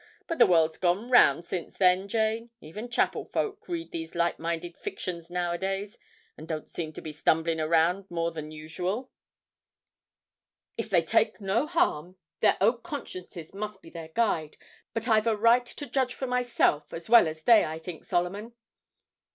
[0.25, 2.49] But the world's gone round since then, Jane.
[2.59, 5.99] Even chapel folk read these light minded fictions nowadays,
[6.35, 9.11] and don't seem to be stumblin' about more than usual.'
[10.75, 14.57] 'If they take no harm, their own consciences must be their guide;
[14.95, 18.53] but I've a right to judge for myself as well as they, I think, Solomon.'